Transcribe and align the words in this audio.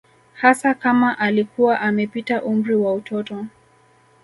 Hasa 0.33 0.73
kama 0.73 1.17
alikuwa 1.19 1.79
amepita 1.81 2.43
umri 2.43 2.75
wa 2.75 2.93
utoto 2.93 3.45